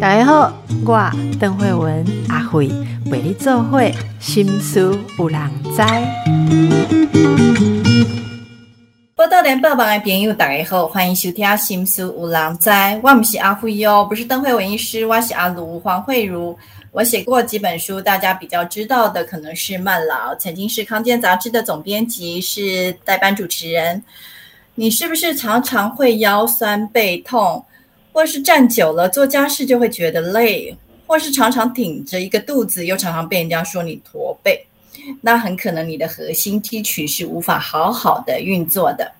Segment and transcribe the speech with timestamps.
[0.00, 0.52] 大家好，
[0.84, 2.68] 我邓慧文阿慧
[3.06, 5.40] 为你做会心思有人
[5.74, 5.82] 知。
[9.14, 12.68] 报道联播网的朋友，大家好，欢迎收听《心思有人知》。
[13.02, 16.56] 我不是阿慧哦，不是邓慧文医师，我是阿卢黄慧茹。
[16.92, 24.02] 我写过几本书，大家比较知道的可能是《慢老》，曾经是康健杂志的总编辑，是代班主持人。
[24.76, 27.64] 你是不是常常会腰酸背痛？
[28.12, 30.72] 或是站久了做家事就会觉得累，
[31.04, 34.64] 或是常常挺着一个肚子，又常常被人家说你驼背，
[35.20, 39.10] 那很可能你的核心肌群是无法好好的运作的。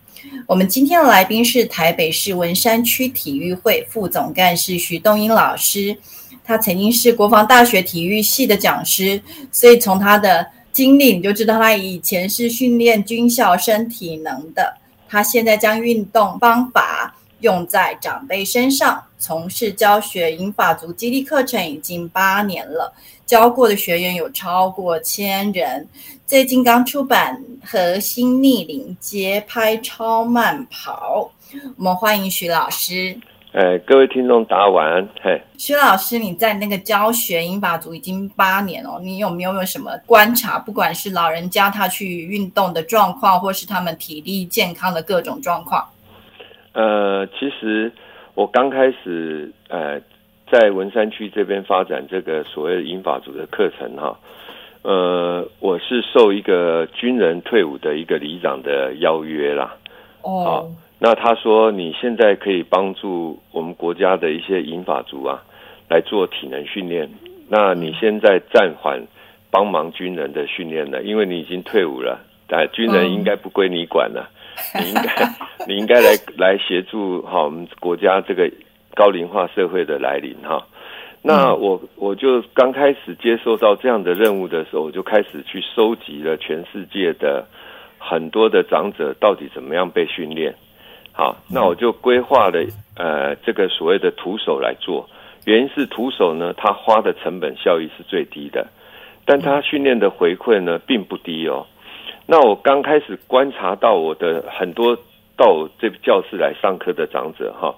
[0.46, 5.96] 我们今天的来宾是台北市文山区体育会副总干事徐东英老师，
[6.44, 14.76] 他曾经是国防大学体育系的讲师，所以从他的经历你就知道他以前是训练军校生体能的，
[15.14, 17.14] 他现在将运动方法。
[17.40, 22.90] 用在长辈身上，从事教学英法族激励课程已经八年了，
[23.26, 25.86] 教过的学员有超过千人。
[26.26, 27.38] 最近刚出版
[27.70, 31.30] 《核心逆龄节拍超慢跑》，
[31.76, 33.14] 我们欢迎徐老师。
[33.54, 35.08] 哎，各位听众，大家晚安。
[35.22, 40.58] 嘿，薛老师，你在那个教学英法组已经八年哦，你有没有有什么观察？
[40.58, 45.88] 不管是老人家他去运动的状况，或是他们体力健康的各种状况？
[46.72, 47.92] 呃，其实
[48.34, 50.00] 我刚开始呃
[50.50, 54.18] 在文山区这边发展这个所谓的英法组的课程哈，
[54.82, 59.76] 呃，我是受一个军人退伍的一个里长的邀约啦。
[60.22, 60.68] 哦，
[61.04, 65.42] 那他说你现在可以帮助我们国家的一些银发族啊
[65.90, 67.10] 来做体能训练，
[67.46, 69.02] 那你现在暂缓
[69.50, 74.30] 帮忙军人的训练了，因为你已经退伍了，但军人应该不归你管了。
[74.80, 75.28] 你应该，
[75.68, 78.50] 你应该来来协助哈我们国家这个
[78.94, 80.66] 高龄化社会的来临哈。
[81.20, 87.46] 那我我就刚开始接受到这样的任务的时候，我就开始去收集了全世界的
[87.98, 90.54] 很多的长者到底怎么样被训练。
[91.16, 92.58] 好，那我就规划了
[92.96, 95.08] 呃这个所谓的徒手来做，
[95.46, 98.66] 原因是徒手呢，他花的成本效益是最低的，
[99.24, 101.66] 但他训练的回馈呢并不低哦。
[102.26, 104.96] 那我刚开始观察到我的很多
[105.36, 107.72] 到这教室来上课的长者哈，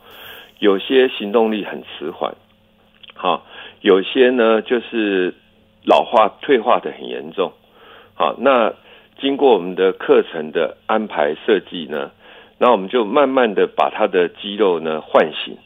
[0.60, 2.34] 有些行动力很迟缓，
[3.14, 3.44] 好，
[3.82, 5.34] 有些呢就是
[5.84, 7.52] 老化退化的很严重，
[8.14, 8.72] 好，那
[9.20, 12.10] 经过我们的课程的安排设计呢，
[12.58, 15.56] 那我们就慢慢的把他的肌肉呢唤醒，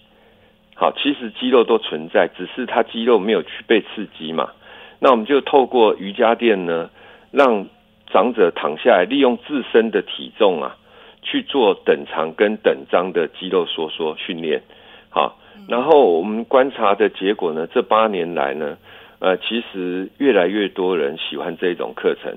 [0.74, 4.50] 好，其实肌肉都存在，只是他肌肉没有去被刺激嘛，
[4.98, 6.90] 那我们就透过瑜伽垫呢
[7.30, 7.66] 让。
[8.12, 10.76] 长者躺下来，利用自身的体重啊，
[11.22, 14.62] 去做等长跟等张的肌肉收缩训练。
[15.10, 18.76] 好，然后我们观察的结果呢，这八年来呢，
[19.20, 22.36] 呃，其实越来越多人喜欢这种课程。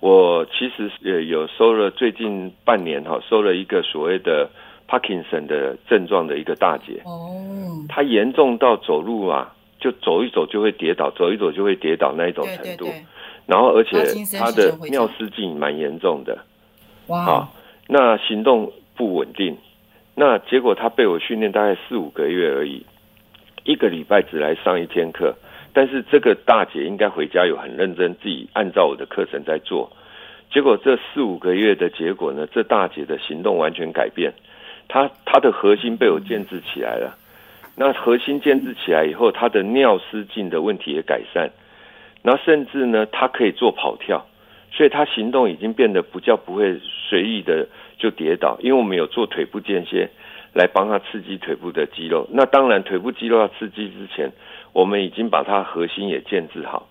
[0.00, 4.48] 我其实也有收了最近半年哈，收了一个所谓的
[4.88, 7.02] Parkinson 的症状的一个大姐。
[7.04, 7.34] 哦，
[7.88, 12.86] 她严重到走路啊，就走一走就会跌倒，走一走就会跌倒那一种程度。
[13.46, 13.98] 然后，而且
[14.38, 16.38] 她的尿失禁蛮严重的，
[17.08, 17.48] 哇！
[17.88, 19.56] 那行动不稳定，
[20.14, 22.84] 那结果她被我训练大概四五个月而已，
[23.64, 25.34] 一个礼拜只来上一天课。
[25.78, 29.88] 但是这个大姐应该回家有很认真自己按照我的课程在做，
[30.50, 34.32] 结果这四五个月的结果呢，这大姐的行动完全改变，
[34.88, 37.16] 她她的核心被我建制起来了。
[37.76, 41.48] 那核心建制起来以后，她的尿失禁的问题也改善。
[42.22, 44.26] 然后甚至呢，她可以做跑跳，
[44.72, 46.76] 所以她行动已经变得不叫不会
[47.08, 47.68] 随意的
[47.98, 50.10] 就跌倒，因为我们有做腿部间歇
[50.54, 52.28] 来帮她刺激腿部的肌肉。
[52.32, 54.28] 那当然，腿部肌肉要刺激之前，
[54.78, 56.88] 我们已经把它核心也建制好。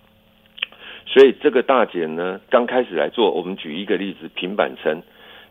[1.06, 5.00] 所以这个大姐呢，刚开始来做，我们举一个例子，平板撑，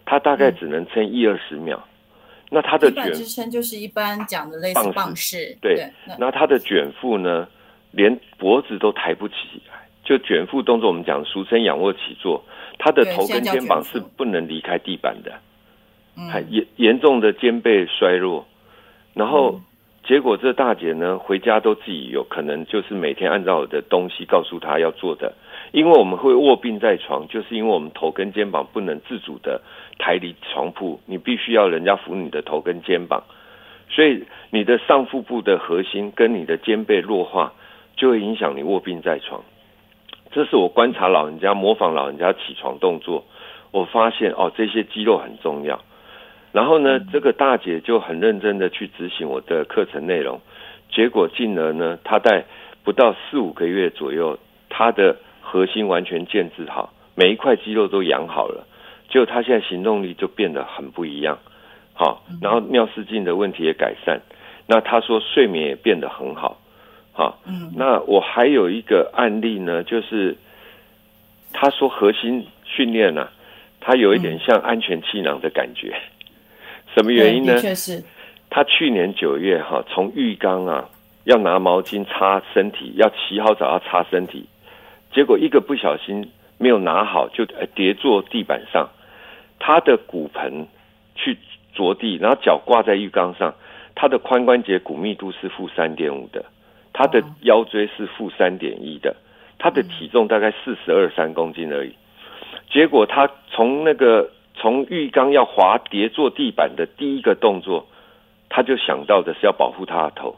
[0.06, 1.84] 她大概只能撑一二十秒。
[2.52, 5.90] 那她的卷支撑就是一般讲的类似棒式，对。
[6.20, 7.48] 那她的卷腹呢？
[7.92, 9.36] 连脖子都抬不起
[9.72, 12.44] 来，就卷腹动作，我们讲俗称仰卧起坐，
[12.78, 15.32] 它的头跟肩膀是不能离开地板的，
[16.30, 18.46] 还严严重的肩背衰弱，
[19.16, 19.60] 然后
[20.08, 25.34] 结果这大姐呢回家都自己有可能就是每天按照我的东西告诉她要做的，
[25.74, 29.62] 因为我们会卧病在床，就是因为我们头跟肩膀不能自主的
[30.00, 33.22] 抬离床铺，你必须要人家扶你的头跟肩膀，
[33.90, 37.54] 所以你的上腹部的核心跟你的肩背弱化。
[37.98, 39.42] 就会影响你卧病在床，
[40.30, 43.26] 这是我观察老人家模仿老人家起床动作，
[43.72, 45.82] 我发现哦这些肌肉很重要。
[46.58, 50.42] 然后呢，这个大姐就很认真的去执行我的课程内容，
[50.92, 52.46] 结果进而呢，她在
[52.84, 58.66] 不到四五个月左右，她的核心完全建制好，每一块肌肉都养好了，
[59.08, 61.38] 结果她现在行动力就变得很不一样，
[61.94, 64.20] 好，然后尿失禁的问题也改善，
[64.66, 66.60] 那她说睡眠也变得很好，
[67.14, 67.72] 好，嗯。
[67.76, 70.36] 那我还有一个案例呢，就是
[71.54, 73.28] 她说核心训练呢、
[73.80, 75.94] 她有一点像安全气囊的感觉。
[76.98, 77.54] 什么原因呢？
[78.50, 80.90] 他去年九月哈，从浴缸啊
[81.26, 84.48] 要拿毛巾擦身体，要洗好澡要擦身体，
[85.14, 88.90] 结果一个不小心没有拿好，就呃跌坐地板上，
[89.60, 90.66] 他的骨盆
[91.14, 91.38] 去
[91.76, 93.54] 着地，然后脚挂在浴缸上，
[93.94, 96.44] 他的髋关节骨密度是负三点五的，
[96.94, 99.16] 他的腰椎是负三点一的，
[99.60, 101.94] 他的体重大概四十二三公斤而已，
[102.72, 107.88] 结果他从那个从浴缸要滑跌坐地板的第一个动作，
[108.50, 110.36] 他就想到的是要保护他的头，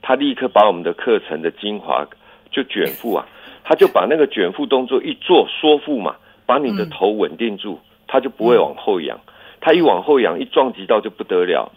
[0.00, 2.06] 他立刻把我们的课程的精华
[2.50, 3.26] 就卷腹啊，
[3.64, 6.16] 他就把那个卷腹动作一做缩腹嘛，
[6.46, 9.20] 把你的头稳定住，他就不会往后仰，
[9.60, 11.70] 他一往后仰一撞击到就不得了。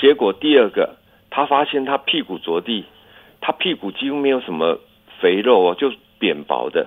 [0.00, 0.96] 结果第二个，
[1.30, 2.84] 他发现他屁股着地，
[3.40, 4.78] 他屁股几乎没有什么
[5.20, 5.90] 肥肉哦，就
[6.20, 6.86] 扁薄的，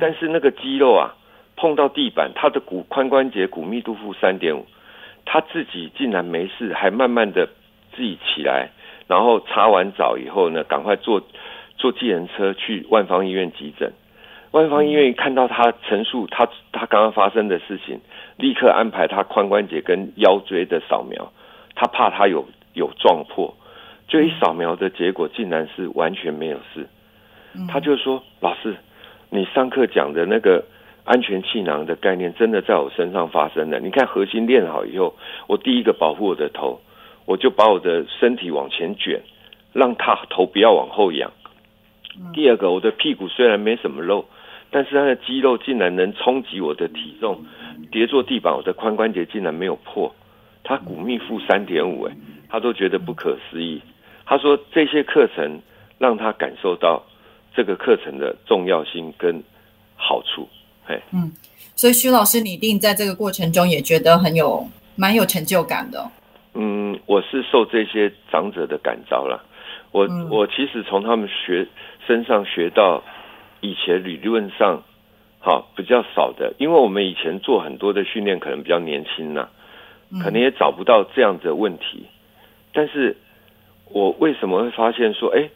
[0.00, 1.14] 但是那个肌肉啊
[1.58, 4.64] 碰到地板，他的骨髋关节骨密度负三点五，
[5.24, 7.48] 他自己竟然没事，还慢慢的
[7.96, 8.70] 自己起来，
[9.08, 11.20] 然后擦完澡以后呢，赶快坐
[11.76, 13.92] 坐计程车去万方医院急诊。
[14.52, 18.00] 万方医院一看到他陈述他他刚刚发生的事情，
[18.36, 21.32] 立刻安排他髋关节跟腰椎的扫描，
[21.74, 23.52] 他怕他有有撞破，
[24.06, 26.86] 就一扫描的结果竟然是完全没有事。
[27.68, 28.76] 他就说：“老师，
[29.30, 30.64] 你上课讲的那个
[31.08, 33.80] 安全气囊的概念，真的在我身上发生了。
[33.80, 35.14] 你看核心练好以后，
[35.46, 36.82] 我第一个保护我的头，
[37.24, 39.22] 我就把我的身体往前卷，
[39.72, 41.32] 让他头不要往后仰。
[42.34, 44.26] 第二个，我的屁股虽然没什么肉，
[44.70, 47.42] 但是它的肌肉竟然能冲击我的体重，
[47.90, 50.14] 跌坐地板，我的髋关节竟然没有破，
[50.62, 52.14] 他骨密负三点五，哎，
[52.50, 53.80] 他都觉得不可思议。
[54.26, 55.62] 他说这些课程
[55.96, 57.02] 让他感受到
[57.54, 59.42] 这个课程的重要性跟
[59.96, 60.46] 好处，
[60.88, 61.00] 哎，
[61.76, 66.10] 所以徐老师，你一定在这个过程中也觉得很有蛮有成就感的哦。
[66.54, 69.44] 嗯，我是受这些长者的感召了。
[69.92, 71.66] 我、嗯我其实从他们学
[72.06, 73.02] 身上学到
[73.60, 74.82] 以前理论上
[75.38, 79.48] 好比较少的，因为我们以前做很多的训练可能比较年轻呐、
[80.22, 82.06] 可能也找不到这样子的问题。
[82.72, 83.16] 但是
[83.90, 85.48] 我为什么会发现说，哎，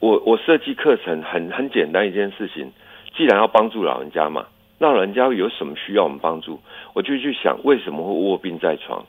[0.00, 2.70] 我我设计课程很很简单一件事情，
[3.16, 4.46] 既然要帮助老人家嘛，
[4.78, 6.60] 那老人家有什么需要我们帮助，
[6.94, 9.04] 我就去想为什么会卧病在床。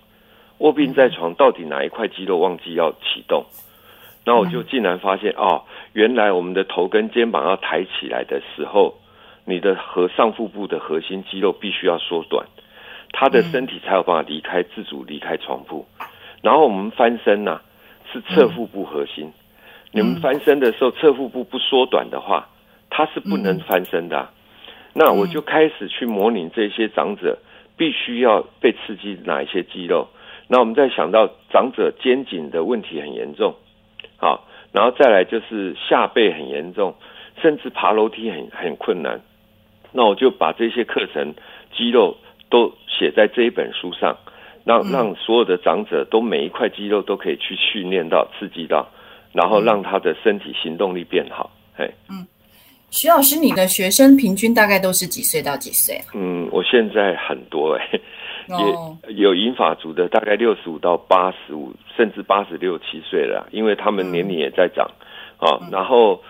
[0.60, 3.46] 卧病在床，到底哪一块肌肉忘记要启动？
[4.26, 8.96] 那我就竟然发现哦，原来我们的头跟肩膀要抬起来的时候，
[9.46, 12.46] 你的和上腹部的核心肌肉必须要缩短，
[13.14, 15.86] 他的身体才有办法离开自主离开床铺。
[16.42, 17.62] 然后我们翻身呐、
[18.12, 19.32] 是侧腹部核心，
[19.92, 22.50] 你们翻身的时候侧腹部不缩短的话，
[22.90, 24.32] 它是不能翻身的啊、
[24.98, 27.38] 那我就开始去模拟这些长者
[27.78, 30.08] 必须要被刺激哪一些肌肉。
[30.48, 33.54] 那我们再想到长者肩颈的问题很严重，
[34.18, 36.96] 好，然后再来就是下背很严重，
[37.42, 39.22] 甚至爬楼梯很很困难。
[39.92, 41.36] 那我就把这些课程
[41.76, 42.18] 肌肉
[42.50, 44.18] 都写在这一本书上，
[44.66, 48.88] 让让所有的长者都每一块肌肉都可以去训练到、刺激到，
[49.32, 51.52] 然后让他的身体行动力变好。
[51.76, 51.92] 嘿，
[52.90, 56.14] 徐老师，你的学生平均大概都是几岁到几岁啊？
[56.14, 58.00] 嗯，我现在很多哎、
[58.48, 64.90] 哦，也有银发族的，大概六十五到八十五，甚至八十六七岁了，因为他们年龄也在长
[65.38, 65.60] 啊。
[65.70, 66.22] 然后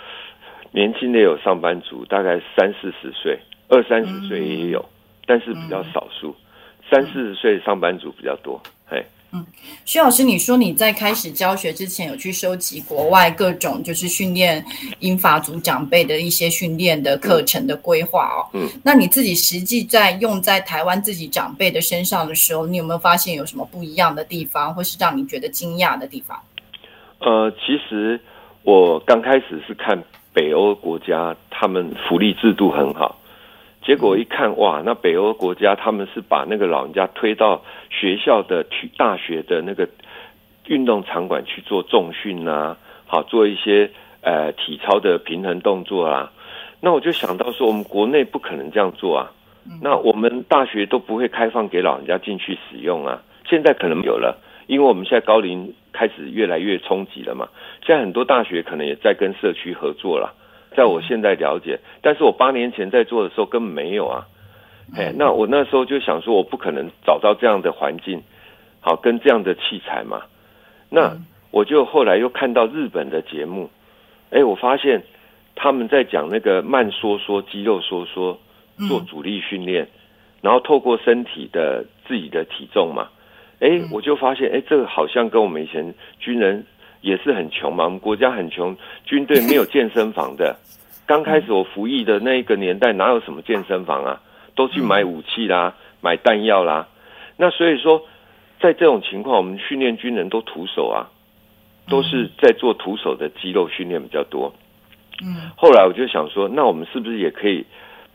[0.72, 4.84] 年轻的有上班族，大概三四十岁，二三十岁也有，
[5.26, 6.36] 但是比较少数，
[6.90, 8.60] 三四十岁上班族比较多。
[8.90, 9.04] 哎，
[9.86, 14.64] 徐老师，你说你在开始教学之前有去收集国外各种就是训练
[15.00, 18.48] 英法族长辈的一些训练的课程的规划哦。
[18.54, 26.40] 嗯，那你自己实际在用在台湾自己长辈的身上的时候，你有没有发现有什么不一样的地方，或是让你觉得惊讶的地方？
[27.20, 28.20] 呃，其实
[28.64, 30.02] 我刚开始是看
[30.34, 33.17] 北欧国家，他们福利制度很好。
[33.88, 39.88] 结果一看，哇，那北欧国家他们是把那个老人家推到学校的去大学的那个
[40.66, 43.90] 运动场馆去做重训啊，好做一些
[44.20, 46.34] 呃体操的平衡动作啊。
[46.82, 49.32] 那我就想到说，我们国内不可能这样做啊。
[49.82, 57.48] 那我们大学都不会开放给老人家进去使用啊，现在可能有了，因为我们现在高龄开始越来越冲击了嘛。
[57.86, 60.34] 现在很多大学可能也在跟社区合作了，
[60.78, 64.28] 在我现在了解，但是我八年前在做的时候根本没有啊。
[64.96, 68.22] 哎，那我那时候就想说，我不可能找到这样的环境，
[68.80, 70.22] 好跟这样的器材嘛。
[70.90, 71.18] 那
[71.50, 73.70] 我就后来又看到日本的节目，
[74.30, 75.04] 哎，我发现
[75.56, 78.40] 他们在讲那个慢缩缩、肌肉收缩
[78.88, 79.88] 做阻力训练，
[80.42, 83.10] 然后透过身体的自己的体重嘛，
[83.60, 86.66] 哎，我就发现，哎，这个好像跟我们以前军人
[87.02, 88.76] 也是很穷嘛，我们国家很穷，
[89.06, 90.56] 军队没有健身房的。
[91.06, 94.22] 刚开始我服役的那一个年代，哪有什么健身房啊？
[94.56, 96.88] 都去买武器啦，买弹药啦。
[97.38, 98.02] 那所以说，
[98.60, 101.08] 在这种情况，我们训练军人都徒手啊，
[101.88, 104.54] 都是在做徒手的肌肉训练比较多。
[105.24, 107.66] 嗯，后来我就想说，那我们是不是也可以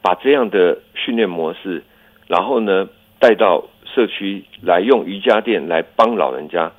[0.03, 1.83] 把这样的训练模式，
[2.27, 6.71] 然后呢带到社区来，用瑜伽垫来帮老人家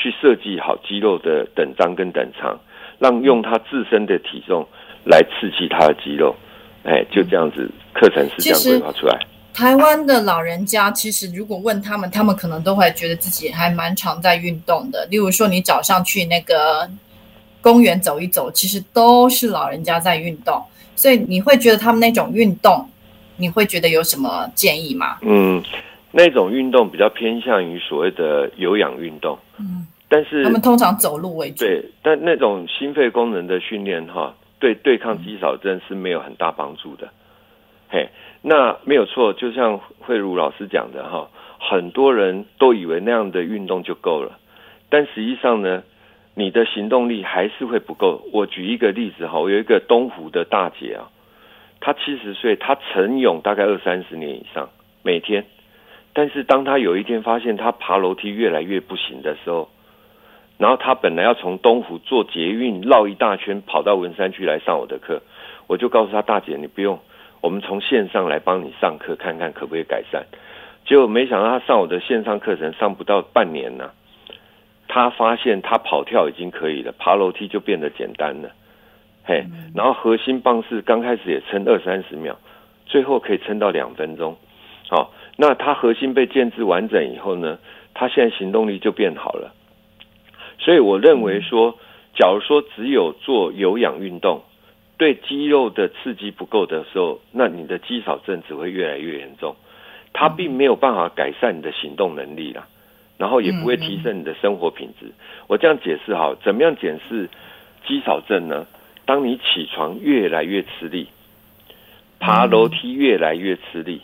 [0.00, 2.58] 去设计好肌肉的等张跟等长，
[2.98, 4.66] 让用他自身的体重
[5.04, 6.34] 来刺激他的肌肉。
[6.84, 9.18] 哎，就这样子，课程是这样规划出来。
[9.52, 15.04] 台湾的老人家，其实如果问他们，他们可能都会觉得自己还蛮常在运动的。
[15.10, 16.88] 例如说，你早上去那个
[17.60, 20.62] 公园走一走，其实都是老人家在运动。
[20.96, 22.88] 所以你会觉得他们那种运动，
[23.36, 25.18] 你会觉得有什么建议吗？
[25.22, 25.62] 嗯，
[26.12, 29.38] 那种运动比较偏向于所谓的有氧运动。
[29.58, 31.64] 嗯，但是他们通常走路为主。
[31.64, 34.34] 对，但那种心肺功能的训练，哈。
[34.60, 37.08] 对对抗肌少症是没有很大帮助的，
[37.88, 38.10] 嘿，
[38.42, 44.38] 那没有错，就像慧茹老师讲的哈，很多人都以为那样的运动就够了，
[44.90, 45.82] 但实际上呢，
[46.34, 48.20] 你的行动力还是会不够。
[48.34, 51.08] 我举一个例子哈，我有一个东湖的大姐啊，
[51.80, 54.68] 她七十岁，她晨泳大概二三十年以上，
[55.02, 55.46] 每天，
[56.12, 59.68] 但是当他有一天发现他爬楼梯越来越不行的时候。
[60.58, 65.22] 然后他本来要从东湖坐捷运绕一大圈跑到文山区来上我的课，
[65.66, 67.00] 我就告诉他大姐你不用，
[67.40, 70.26] 我们从线上来帮你上课看看可不可以改善。
[70.84, 73.92] 结果没想到他上我的线上课程上不到半年呢，
[74.86, 78.50] 他发现他跑跳已经可以了，爬楼梯就变得简单了，
[79.24, 82.36] 嘿，然后核心棒式刚开始也撑二三十秒，
[82.84, 84.36] 最后可以撑到两分钟。
[84.90, 85.10] 好，
[85.42, 87.58] 那他核心被建制完整以后呢，
[87.94, 89.54] 他现在行动力就变好了。
[90.58, 91.78] 所以我认为说，
[92.14, 94.42] 假如说只有做有氧运动，
[94.98, 99.56] 对肌肉的刺激不够的时候，那你的肌少症只会越来越严重。
[100.12, 102.68] 它并没有办法改善你的行动能力啦，
[103.16, 105.06] 然后也不会提升你的生活品质。
[105.46, 107.30] 我这样解释哈，怎么样检视
[107.86, 108.66] 肌少症呢？
[109.06, 111.08] 当你起床越来越吃力，
[112.18, 114.02] 爬楼梯越来越吃力，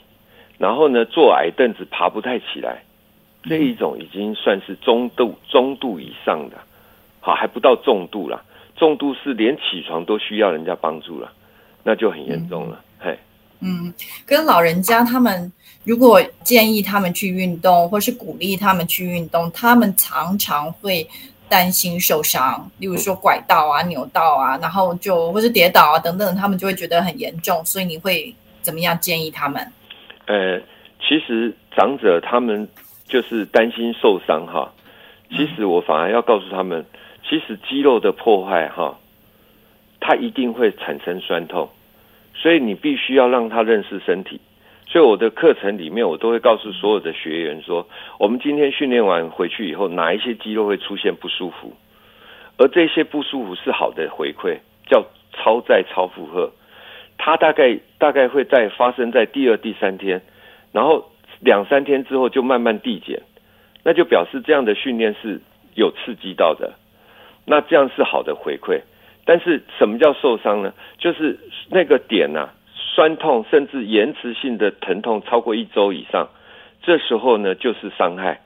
[0.58, 2.82] 然后呢坐矮凳子爬不太起来。
[3.48, 6.56] 这一种已经算是中度、中度以上的，
[7.20, 8.42] 好还不到重度了。
[8.74, 11.32] 重度是连起床都需要人家帮助了，
[11.84, 12.80] 那就很严重了。
[12.98, 13.16] 嘿，
[13.60, 13.94] 嗯，
[14.26, 15.52] 跟老人家他们
[15.84, 21.08] 如果建议他们去运动，或是鼓励他们去运动，他们常常会
[21.48, 27.64] 担心受伤，例如说拐到啊、扭到啊，然后就或是跌倒啊等等，他们就会觉得很严重。
[27.64, 29.72] 所以你会怎么样建议他们？
[30.26, 30.60] 呃，
[31.00, 32.68] 其实长者他们。
[33.08, 34.72] 就是担心受伤哈，
[35.30, 36.84] 其实我反而要告诉他们，
[37.22, 38.98] 其实肌肉的破坏哈，
[40.00, 41.70] 它一定会产生酸痛，
[42.34, 44.40] 所以你必须要让他认识身体。
[44.88, 47.86] 所以我的课程里面，我都会告诉所有的学员说，
[48.18, 51.72] 我们今天训练完回去以后，哪一些肌肉会出现不舒服，
[52.58, 54.58] 而这些不舒服是好的回馈，
[54.90, 56.50] 叫超载超负荷，
[57.18, 60.22] 它大概大概会在发生在第二、第三天，
[60.72, 61.10] 然后。
[61.38, 63.20] 两三天之后就慢慢递减，
[63.84, 65.38] 那就表示这样的训练是
[65.74, 66.72] 有刺激到的，
[67.44, 68.80] 那这样是好的回馈。
[69.26, 70.72] 但是什么叫受伤呢？
[70.96, 76.30] 就是那个点呐，酸痛甚至延迟性的疼痛超过一周以上，
[76.82, 78.40] 这时候呢就是伤害。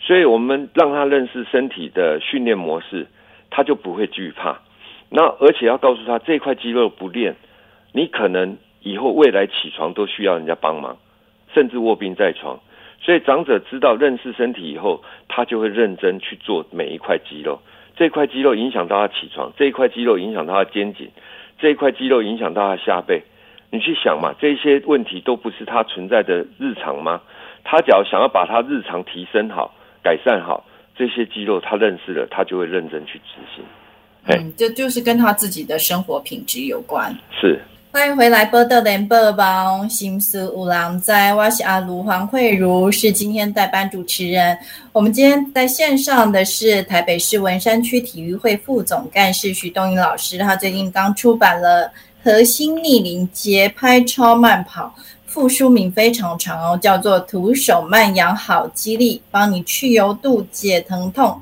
[0.00, 3.08] 所以我们让他认识身体的训练模式，
[3.50, 4.62] 他就不会惧怕。
[5.10, 7.36] 那而且要告诉他，这块肌肉不练，
[7.92, 10.96] 你可能以后未来起床都需要人家帮忙。
[11.54, 12.58] 甚至卧病在床，
[13.02, 17.60] 所以长者知道认识身体以后，他就会认真去做每一块肌肉。
[17.94, 21.10] 这块肌肉影响到他起床，这一块肌肉影响到他肩颈，
[21.58, 23.22] 这一块肌肉影响到他下背。
[23.68, 27.20] 你去想嘛，这些问题都不是他存在的日常吗？
[27.64, 30.64] 他只要想要把他日常提升好、改善好，
[30.96, 33.62] 这些肌肉他认识了，他就会认真去执行。
[34.28, 37.14] 嗯，这就是跟他自己的生活品质有关。
[37.38, 37.60] 是。
[37.94, 44.56] 欢迎回来，波特连播报，心思五郎在，我是阿卢黄慧茹，是今天代班主持人。
[44.94, 51.86] 我们今天在线上的是台北市文山区体育会副总干事徐东英老师，他最近刚出版了
[52.24, 54.86] 《核心逆龄节拍超慢跑》，
[55.26, 61.38] 副书名非常长哦，叫做“徒手慢养好肌力，帮你去油度、解疼痛”。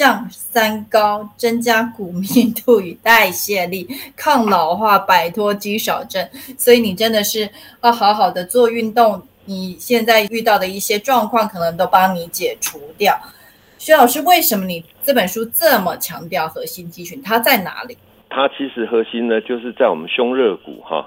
[0.00, 6.26] 降三高，增加骨密度与代谢力， 抗老化，摆脱肌少症。
[6.56, 7.46] 所以你真的是
[7.82, 9.20] 要好好的做运动。
[9.44, 13.14] 你现在遇到的一些状况，可能都帮你解除掉。
[13.76, 17.20] 徐老师，为什么你这本书这么强调核心肌群？
[17.20, 17.94] 它在哪里？
[18.30, 21.06] 它其实核心呢，就是在我们胸肋骨哈，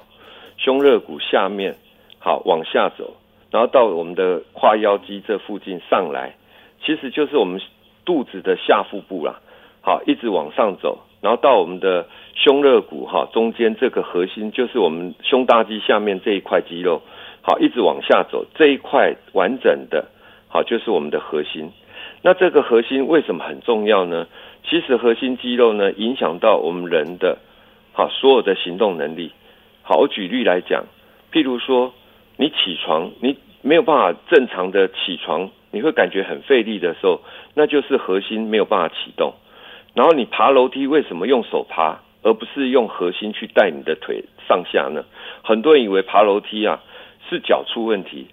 [0.57, 1.75] 胸肋骨下面，
[2.19, 3.11] 好往下走，
[3.49, 6.35] 然后到我们的胯腰肌这附近上来，
[6.85, 7.59] 其实就是我们。
[8.05, 9.39] 肚子的下腹部啦，
[9.81, 17.01] 好，一直往上走，然后到我们的胸肋骨哈，中间这个核心就是我们胸大肌下面这一块肌肉，
[17.41, 20.05] 好，一直往下走，这一块完整的，
[20.47, 21.71] 好，就是我们的核心。
[22.21, 24.27] 那这个核心为什么很重要呢？
[24.65, 27.37] 其实核心肌肉呢，影响到我们人的，
[27.91, 29.31] 好，所有的行动能力。
[29.81, 30.85] 好，我举例来讲，
[31.33, 31.93] 譬如说，
[32.37, 35.49] 你起床，你没有办法正常的起床。
[35.73, 37.21] 你会感觉很费力的时候，
[37.55, 39.33] 那就是核心没有办法启动。
[39.95, 45.03] 然后你爬楼梯为什么用手爬，而不是用核心去带你的腿上下呢？
[45.43, 46.79] 很多人以为爬楼梯啊
[47.27, 48.27] 是脚出问题，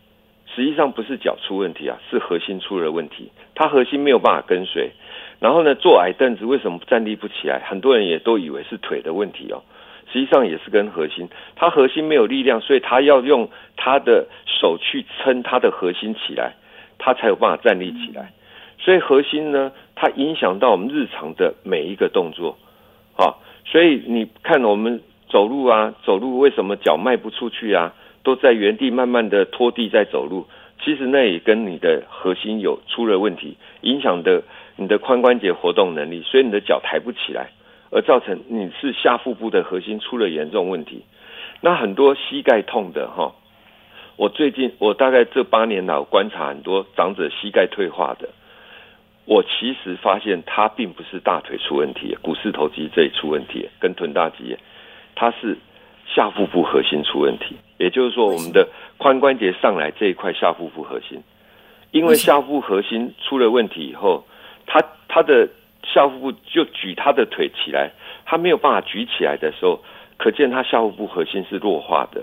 [0.54, 3.30] 实际上不是脚出问题啊，是核心出了问题。
[3.54, 4.90] 他核心没有办法跟随。
[5.38, 7.62] 然后呢，坐矮凳子为什么站立不起来？
[7.64, 9.62] 很多人也都以为是腿的问题哦，
[10.12, 11.30] 实际上也是跟核心。
[11.56, 16.54] 他核心没有力量，所以他要用他的手去撑他的核心起来。
[17.02, 18.32] 它才有办法站立起来，
[18.78, 22.58] 所以核心呢，它影响到我们日常的每一个动作，
[23.16, 27.94] 好，所以你看我们走路啊，走路为什么脚迈不出去啊？
[28.22, 30.46] 都在原地慢慢的拖地在走路，
[30.84, 34.42] 其实那也跟你的核心有出了问题，影响的
[34.76, 37.48] 你的髋关节活动能力，所以你的脚抬不起来，
[37.90, 41.02] 而造成你是下腹部的核心出了严重问题。
[41.62, 43.32] 那很多膝盖痛的哈。
[44.20, 48.28] 我最近，我大概这八年来，我观察很多长者膝盖退化的，
[49.24, 54.58] 我其实发现他并不是大腿出问题，股四头肌这里出问题，跟臀大肌，
[55.14, 55.56] 他是
[56.06, 57.56] 下腹部核心出问题。
[57.78, 61.22] 也就是说，我们的髋关节上来这一块下腹部核心，
[61.90, 64.26] 因为下腹核心出了问题以后，
[64.66, 65.48] 他他的
[65.82, 67.90] 下腹部就举他的腿起来，
[68.26, 69.82] 他没有办法举起来的时候，
[70.18, 72.22] 可见他下腹部核心是弱化的。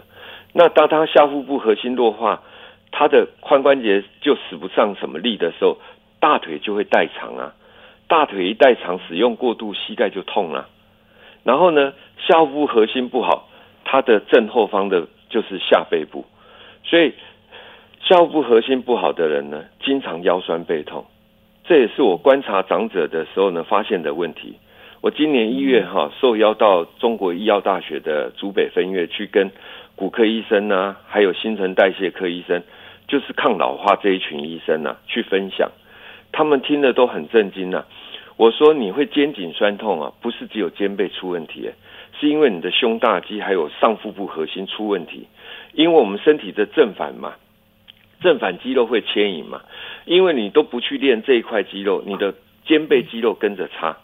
[0.54, 2.42] 那当他下腹部核心弱化，
[2.92, 5.78] 他的髋关节就使不上什么力的时候，
[6.20, 7.54] 大腿就会代偿啊。
[8.08, 10.70] 大腿一代偿，使用过度，膝盖就痛了。
[11.44, 11.94] 然后呢，
[12.26, 13.50] 下腹核心不好，
[13.84, 16.26] 它的正后方的就是下背部。
[16.84, 17.14] 所以
[18.02, 21.06] 下腹部核心不好的人呢，经常腰酸背痛。
[21.66, 24.58] 这也是我观察长者的时候呢发现的问题。
[25.08, 29.50] 我今年一月哈受邀到中国医药大学的竹北分院去跟。
[29.96, 32.62] 骨科医生呢，还有新陈代谢科医生，
[33.08, 35.72] 就是抗老化这一群医生呢，去分享，
[36.34, 37.86] 他们听的都很震惊呐。
[38.36, 41.70] 我说你会肩颈酸痛啊，不是只有肩背出问题，
[42.20, 45.26] 是因为你的胸大肌还有上腹部核心出问题。
[45.72, 47.36] 因为我们身体的正反嘛，
[48.20, 49.62] 正反肌肉会牵引嘛，
[50.04, 52.34] 因为你都不去练这一块肌肉，你的
[52.66, 53.98] 肩背肌肉跟着差，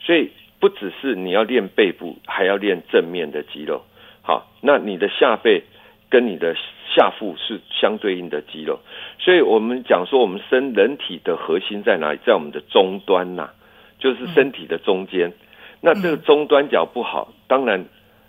[0.00, 3.82] 所以不只是你要练背部，还要练正面的肌肉。
[4.22, 5.64] 好，那你的下背
[6.08, 6.54] 跟你的
[6.94, 8.78] 下腹是相对应的肌肉，
[9.18, 12.18] 所以我们讲说，我们身人体的核心在哪里？
[12.26, 13.48] 在我们的终端呐，
[13.98, 15.32] 就是身体的中间。
[15.80, 17.82] 那这个中端脚不好，当然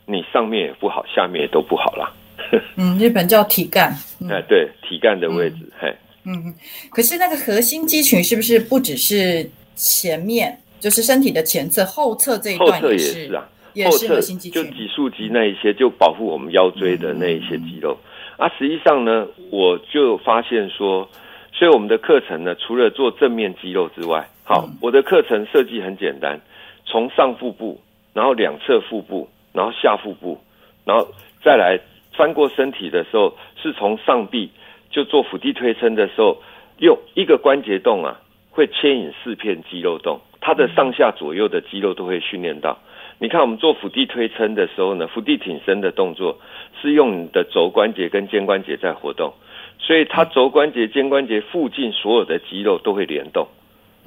[0.06, 2.14] 你上面也不好，下面也都不好啦。
[2.78, 3.94] 嗯，日本叫体干。
[4.30, 5.94] 哎，对，体干的位置，嘿。
[6.24, 6.54] 嗯，
[6.92, 13.48] 可是那个核心肌群是不是不只是前面，就是身体的前侧、后侧这一段也是啊？
[13.86, 17.96] 后侧就脊柱肌那一些，就保护我们腰椎的那一些肌肉
[18.36, 18.50] 啊。
[18.58, 21.08] 实际上呢，我就发现说，
[21.54, 26.42] 所以我们的课程呢，除了做正面肌肉之外，好，我的课程设计很简单，
[26.86, 27.80] 从上腹部，
[28.14, 30.38] 然后两侧腹部，然后下腹部，
[30.84, 31.08] 然后
[31.42, 31.80] 再来
[32.18, 34.50] 翻过身体的时候，是从上臂
[34.90, 36.36] 就做腹地推撑的时候，
[36.80, 42.78] 用一个关节动啊，会牵引四片肌肉动，它的上下左右的肌肉都会训练到。
[43.20, 46.40] 你看，我们做腹地推撑的时候呢，腹地挺身的动作
[46.82, 49.34] 是用你的肘关节跟肩关节在活动，
[49.78, 53.48] 所以它肘关节、肩关节附近所有的肌肉都会联动。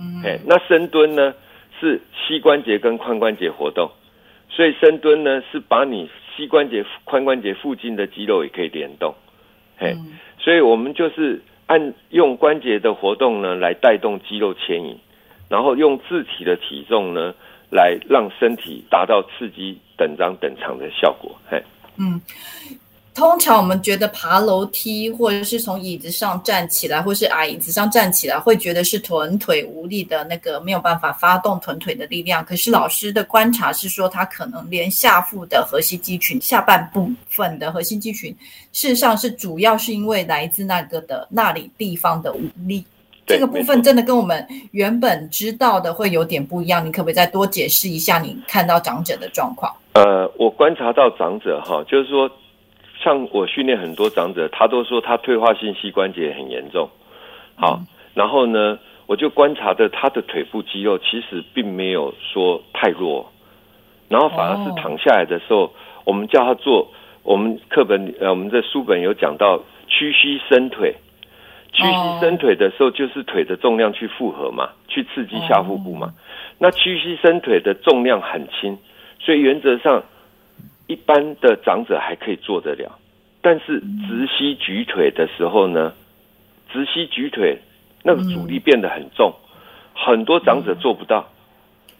[0.00, 1.32] 嗯，哎，那深蹲呢
[1.78, 3.88] 是膝关节跟髋关节活动，
[4.48, 9.14] 所以深蹲呢是把你膝关节、髋关节附近的肌肉也可以联动，
[9.76, 10.18] 嘿，嗯。
[10.40, 14.98] 所以我们就是按用关节的活动呢来带动肌肉牵引，
[15.54, 17.32] 然后用自己的体重呢
[17.70, 21.62] 来让身体达到刺激等张等长的效果，嘿。
[21.96, 22.20] 嗯，
[23.14, 32.44] 通常我们觉得爬楼梯或者是从椅子上站起来，或是矮椅子上站起来，会觉得是臀腿无力的那个没有办法发动臀腿的力量。
[32.44, 38.36] 可是老师的观察是说，他可能连下腹的核心肌群、下半部分的核心肌群，
[38.72, 42.84] 事实上是主要是因为来自那个的那里地方的无力。
[43.26, 49.72] 对这个部分真的跟我们原本知道的会有点不一样，你可不可以再多解释一下你看到长者的状况？
[49.94, 52.30] 呃，我观察到长者哈，就是说，
[53.02, 56.88] 像我训练很多长者，他都说他退化性膝关节很严重。
[57.56, 57.80] 好，
[58.12, 63.30] 然后呢，我就观察的他的腿部肌肉其实并没有说太弱，
[64.08, 65.72] 然后反而是哦躺下来的时候，
[66.04, 66.86] 我们叫他做，
[67.22, 70.94] 我们课本呃我们的书本有讲到屈膝伸腿。
[71.74, 76.14] 屈膝伸腿的时候，就是腿的重量去复合嘛，去刺激下腹部嘛。
[76.58, 78.78] 那屈膝伸腿的重量很轻，
[79.20, 80.02] 所以原则上
[80.86, 82.96] 一般的长者还可以做得了。
[83.42, 85.92] 但是直膝举腿的时候呢，
[86.72, 87.58] 直膝举腿
[88.02, 89.34] 那个阻力变得很重，
[89.94, 91.28] 很多长者做不到，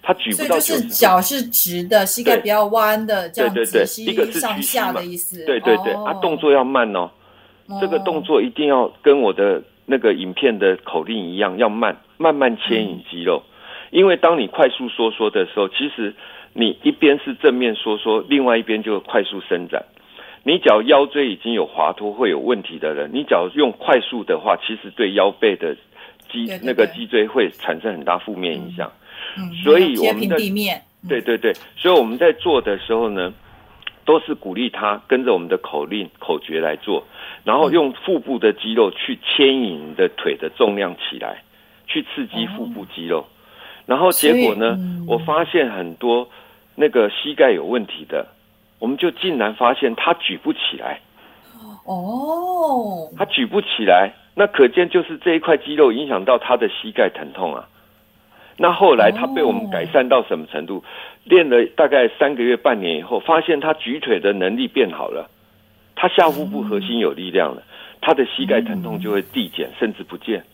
[0.00, 0.82] 他举不到就是。
[0.84, 5.44] 脚是直的，膝盖对不要弯的，这样对对对子一个是上下的意思。
[5.44, 7.10] 对对对，哦啊，动作要慢哦。
[7.80, 13.42] 这个动作一定要跟我的那个影片的口令一样，要慢，慢慢牵引肌肉。
[13.90, 16.14] 因为当你快速收缩的时候，其实
[16.52, 19.84] 你一边是正面收缩，另外一边就快速伸展。
[20.42, 25.74] 你脚腰椎已经有滑脱会有问题的人，你脚用快速的话，其实对腰背的
[26.30, 28.92] 脊对对那个对脊椎会产生很大负面影响。
[29.38, 30.36] 嗯，所以我们的
[31.08, 33.32] 对对对，所以我们在做的时候呢，
[34.04, 37.02] 都是鼓励他跟着我们的口令口诀来做，
[37.44, 41.42] 然后用腹部的肌肉去牵引你的腿的重量起来，
[41.86, 43.26] 去刺激腹部肌肉。
[43.86, 46.28] 然后结果呢，我发现很多
[46.74, 48.26] 那个膝盖有问题的，
[48.78, 51.00] 我们就竟然发现他举不起来，
[51.86, 57.68] 哦，他举不起来，那可见就是这一块肌肉影响到他的膝盖疼痛啊。
[58.56, 60.82] 那后来他被我们改善到什么程度？
[61.24, 65.28] 练了大概三个月、半年以后，发现他举腿的能力变好了，
[66.04, 67.62] 他下腹部核心有力量了，
[68.02, 70.44] 他的膝盖疼痛就会递减，甚至不见。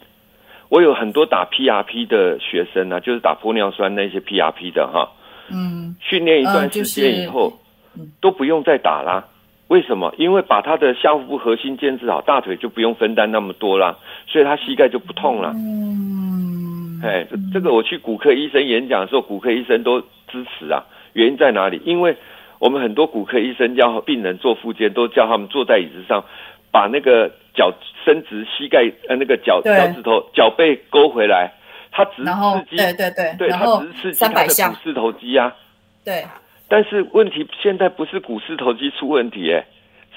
[0.68, 5.10] 我有很多打 PRP 的学生啊，就是打玻尿酸那些 PRP 的哈，
[5.50, 7.58] 嗯，训练一段时间以后，
[7.96, 9.26] 嗯都不用再打啦。
[9.66, 10.14] 为什么？
[10.18, 15.52] 因为把他的下腹部核心建制好，大腿就不用分担那么多啦，所以他膝盖就不痛了。
[15.56, 20.84] 嗯，哎，这这个我去骨科医生演讲的时候，骨科医生都支持啊。
[21.14, 21.82] 原因在哪里？
[21.84, 22.16] 因为
[22.60, 26.24] 我们很多骨科医生叫病人做复健，都叫他们坐在椅子上，
[26.70, 27.72] 把那个脚
[28.04, 31.50] 伸直，膝盖呃那个脚对脚趾头脚背勾回来，
[31.90, 35.56] 他只是刺激，对对对，对，他只是刺激他的股，四头肌啊。
[36.04, 36.24] 对，
[36.68, 39.64] 但是问题现在不是股四头肌出问题，哎，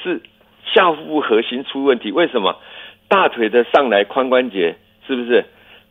[0.03, 0.21] 是
[0.73, 2.11] 下腹部核心出问题。
[2.11, 2.59] 为什么？
[3.07, 4.75] 大腿的上来髋关节
[5.07, 5.45] 是不是？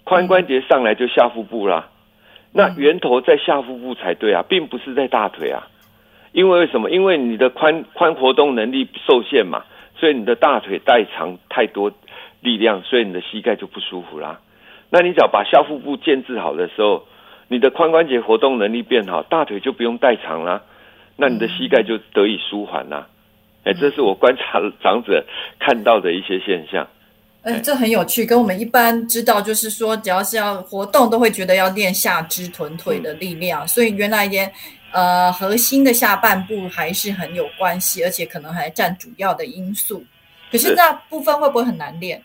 [0.05, 1.89] 髋关节上来就下腹部啦。
[2.53, 5.69] 那源头在下腹部才对啊，并不是在大腿啊。
[6.33, 6.91] 因为为什么？
[6.91, 9.65] 因为你的髋髋活动能力受限嘛，
[9.99, 11.93] 所以你的大腿代偿太多
[12.41, 14.41] 力量，所以你的膝盖就不舒服啦。
[14.91, 17.05] 那你只要把下腹部建制好的时候，
[17.49, 20.63] 你的髋关节活动能力变好，大腿就不用代偿啦，
[21.17, 23.07] 那你的膝盖就得以舒缓啦。
[23.65, 25.25] 哎，这是我观察长者
[25.61, 26.87] 看到的一些现象。
[27.45, 34.51] 嗯，这很有趣，跟我们一般知道，就是说，只要是要活动，都会觉得要练下肢臀腿的力量，所以原来也
[34.93, 40.05] 呃核心的下半部还是很有关系，而且可能还占主要的因素。
[40.51, 42.23] 可是是那部分会不会很难练？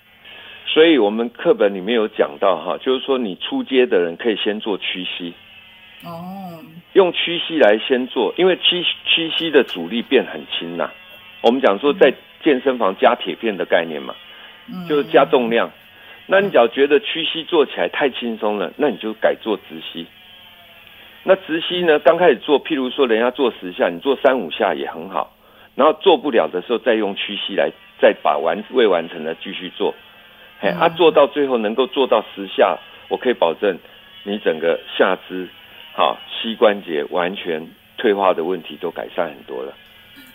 [0.67, 5.33] 所以我们课本里面有讲到哈，就是说你出街的人可以先做屈膝，
[6.03, 6.59] 哦，
[6.93, 10.91] 用屈膝来先做，因为屈屈膝的阻力变很轻呐、
[11.41, 14.13] 我们讲说在健身房加铁片的概念嘛，
[14.67, 15.71] 嗯就是加重量。
[16.27, 20.05] 那你只要觉得屈膝做起来太轻松了，那你就改做直膝。
[21.27, 25.35] 那直膝呢，刚开始做，譬如说人家做十下，你做三五下也很好。
[25.75, 27.69] 然后做不了的时候，再用屈膝来
[28.01, 29.93] 再把完未完成的继续做。
[30.61, 32.77] 嘿，啊，做到最后能够做到十下，
[33.09, 33.77] 我可以保证
[34.23, 35.49] 你整个下肢、
[35.93, 37.61] 好膝关节完全
[37.97, 39.73] 退化的问题都改善很多了。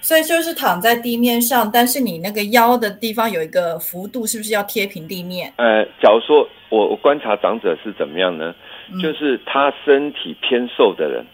[0.03, 5.51] 所以就是躺在地面上，但是你那个腰的地方有一个幅度，是不是要贴平地面？
[5.57, 8.55] 呃，假如说我我观察长者是怎么样呢？
[8.93, 11.25] 嗯就是他身体偏瘦的人，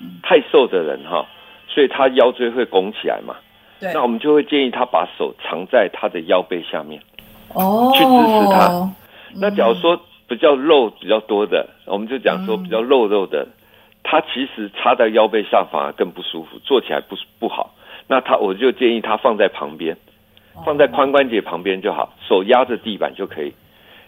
[0.00, 1.26] 嗯太瘦的人哈，
[1.68, 3.34] 所以他腰椎会拱起来嘛。
[3.80, 7.02] 对，那我们就会建议他把手藏在他的腰背下面。
[7.54, 8.90] 哦，去支持他。
[9.36, 13.46] 那假如说比较肉比较多的，我们就讲说比较肉肉的，
[14.02, 17.74] 他其实插在腰背上反而更不舒服，坐起来不不好。
[18.06, 19.96] 那他我就建议他放在旁边，
[20.64, 23.52] 放在髋关节旁边就好，手压着地板就可以。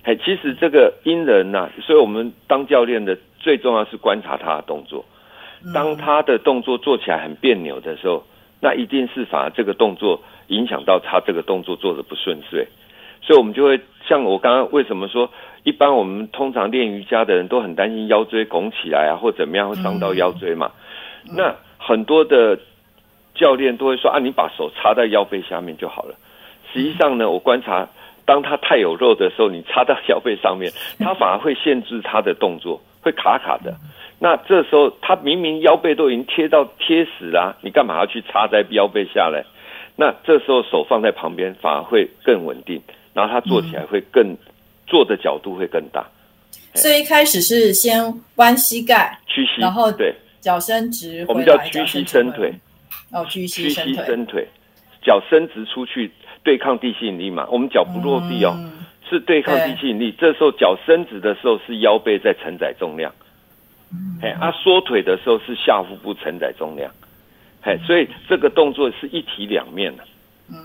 [0.07, 5.05] 嘿，其实这个因人呐，所以我们当教练的最重要是观察他的动作。
[5.75, 8.23] 当他的动作做起来很别扭的时候，
[8.61, 12.69] 那一定是反而这个动作影响到他这个动作做的不顺遂。
[13.21, 15.29] 所以，我们就会像我刚刚为什么说，
[15.65, 20.71] 一般我们通常练瑜伽的人都很担心腰椎拱起来啊，或怎么样会伤到腰椎嘛。
[21.37, 22.61] 那很多的
[23.35, 26.15] 教练都会说啊，你把手插在腰背下面就好了。
[26.73, 27.89] 实际上呢，我观察，
[28.27, 33.75] 当他太有肉的时候，你插到腰背上面， 他反而会限制他的动作，会卡卡的。
[34.19, 39.43] 那这时候他明明腰背都已经贴到贴死啦，你干嘛要去插在腰背下来？
[39.97, 42.83] 那这时候手放在旁边，反而会更稳定。
[43.15, 44.37] 然后他做起来会更
[44.87, 46.05] 做的角度会更大，
[46.75, 52.53] 所以一开始是先弯膝盖，屈膝，然后对脚伸直，我们叫屈膝伸腿，
[53.11, 54.47] 哦，屈膝伸腿，
[55.03, 56.13] 脚伸直出去
[56.47, 58.57] 对抗地吸引力嘛，我们脚不落地哦，
[59.11, 60.15] 是对抗地吸引力。
[60.17, 63.13] 这时候脚伸直的时候是腰背在承载重量，
[64.23, 66.89] 哎，啊缩腿的时候是下腹部承载重量，
[67.63, 70.05] 哎，所以这个动作是一体两面的，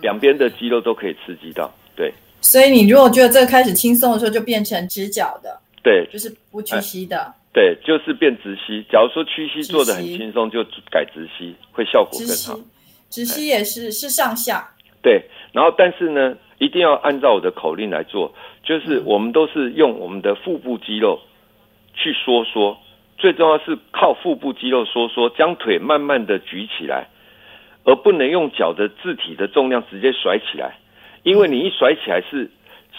[0.03, 2.13] 两边的肌肉都可以刺激到，对。
[2.41, 8.85] 所以你如果觉得这个开始轻松的时候，就变成直角的，对，就是不屈膝的，对，就是变直膝。
[8.91, 12.59] 假如说屈膝做的很轻松，就改直膝，会效果更好。
[13.09, 14.69] 直膝也是是上下，
[15.01, 15.23] 对。
[15.51, 18.33] 然后但是呢，一定要按照我的口令来做，
[18.63, 21.19] 就是我们都是用我们的腹部肌肉
[21.93, 22.77] 去收缩，
[23.17, 27.07] 最重要是靠腹部肌肉收缩，将腿慢慢的举起来，
[27.83, 30.77] 而不能用脚的自体的重量直接甩起来。
[31.23, 32.49] 因为你一甩起来是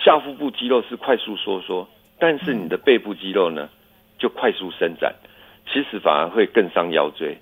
[0.04, 1.88] 下腹部肌肉是快速收缩，
[2.18, 3.68] 但是你的背部肌肉呢
[4.18, 5.14] 就快速伸展，
[5.72, 7.38] 其实反而会更伤腰椎。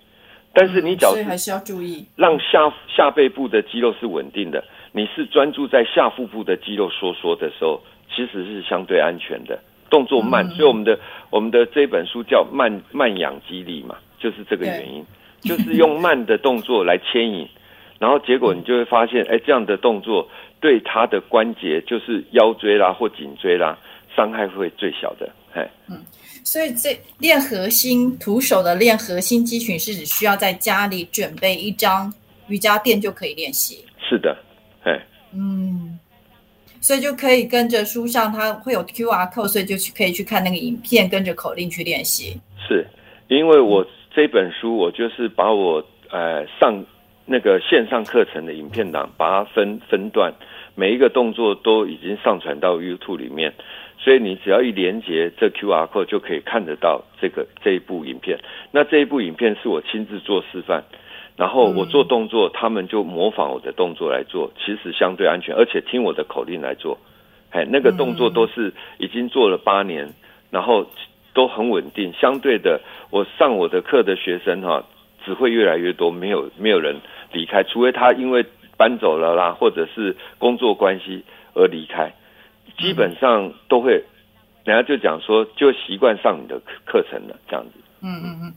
[0.53, 4.65] 但是你脚还是要注意，让下下背部的肌肉是稳定的。
[4.93, 7.81] 你是专注在下腹部的肌肉收缩的时候，
[8.15, 10.49] 其实是相对安全的，动作慢。
[10.51, 10.99] 所以我们的
[11.31, 15.05] 我们的这本书叫慢慢养肌力嘛，就是这个原因，
[15.43, 17.49] 就是用慢的动作来牵引，
[17.99, 20.29] 然后结果你就会发现，哎，这样的动作。
[20.63, 23.79] 对他的关节，就是腰椎啦或颈椎啦，
[24.15, 25.27] 伤害会最小的。
[25.51, 25.97] 嘿，嗯，
[26.45, 32.13] 所以这练核心，徒手的练核心肌群是只需要在家里准备一张
[32.49, 33.83] 瑜伽垫就可以练习。
[34.07, 34.37] 是的，
[34.83, 35.01] 嘿，
[35.35, 35.99] 嗯，
[36.81, 42.41] 所以就可以跟着书上，它会有 Q R code，所以就去可以去看那个影片，跟着口令去练习。
[42.69, 42.87] 是
[43.29, 46.85] 因为我这本书，我就是把我呃上。
[47.33, 50.35] 那个线上课程的影片档，把它分分段，
[50.75, 53.55] 每一个动作都已经上传到 YouTube 里面，
[54.01, 58.37] 所以你只要一连接这 QR code 就可以看得到这个这一部影片。
[58.73, 60.83] 那这一部影片是我亲自做示范，
[61.41, 66.99] 然后我做动作，他们就模仿我的动作来做，其实相对安全，而且听我的口令来做。
[67.49, 70.07] 哎，那个动作都是已经做了八年，
[70.51, 70.87] 然后
[71.33, 72.13] 都很稳定。
[72.13, 74.85] 相对的，我上我的课的学生哈，
[75.25, 76.97] 只会越来越多，没有没有人。
[77.33, 78.45] 离开，除非他因为
[78.77, 81.25] 搬走了啦，或者是工作关系
[81.55, 82.13] 而离开，
[82.77, 83.93] 基本上都会，
[84.65, 87.81] 人家就讲说，就习惯上你的课课程了，这样子。
[88.03, 88.53] 嗯嗯嗯。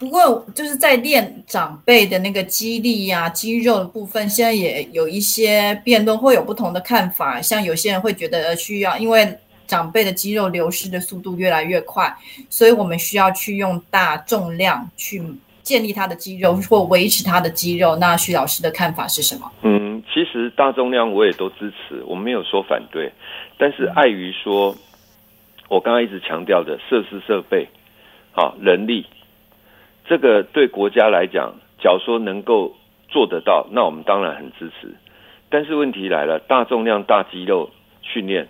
[0.00, 7.40] 不过就是在练长辈的那个肌力呀、肌肉的部分，现在也有一些辩论，会有不同的看法。
[7.40, 12.12] 像有些人会觉得需要，因为长辈的肌肉流失的速度越来越快，
[12.48, 15.22] 所以我们需要去用大重量去。
[15.62, 19.52] 建立他的肌肉或维持他的肌肉，那徐老师的看法是什么？
[19.62, 23.12] 嗯，其实大重量我也都支持，我没有说反对，
[23.56, 24.74] 但是碍于说，
[25.68, 27.68] 我刚刚一直强调的设施设备，
[28.32, 29.06] 好人力，
[30.10, 32.74] 这个对国家来讲，假如说能够
[33.08, 34.88] 做得到，那我们当然很支持。
[35.48, 37.70] 但是问题来了，大重量大肌肉
[38.02, 38.48] 训练，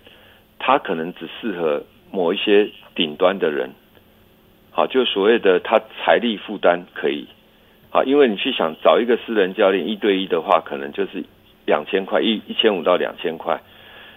[0.57, 3.69] 它可能只适合某一些顶端的人。
[4.71, 7.27] 好，就所谓的他财力负担可以，
[7.91, 11.23] 好，因为你去想找一个私人教练一对一的话，可能就是
[11.67, 13.61] 两千块一一千五到两千块，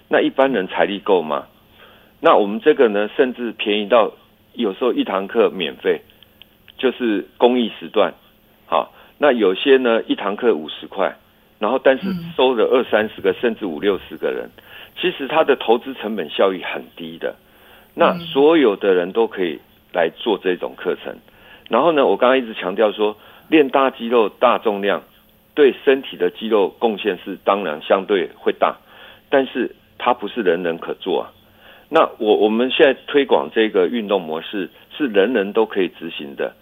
[0.09, 1.45] 那一般人财力够吗？
[2.21, 4.13] 那我们这个呢，甚至便宜到
[4.55, 6.01] 有时候一堂课免费，
[6.79, 8.13] 就是公益时段，
[8.67, 11.15] 好，那有些呢一堂课五十块，
[11.59, 12.05] 然后但是
[12.37, 14.49] 收了二三十个甚至五六十个人，
[15.01, 17.35] 其实它的投资成本效益很低的，
[17.95, 19.59] 那所有的人都可以。
[19.97, 21.15] 来做这种课程，
[21.71, 23.17] 然后呢，我刚刚一直强调说，
[23.49, 25.05] 练大肌肉、大重量，
[25.55, 28.77] 对身体的肌肉贡献是当然相对会大，
[29.31, 31.31] 但是它不是人人可做啊。
[31.89, 36.53] 那我我们现在推广这个运动模式是人人都可以执行的。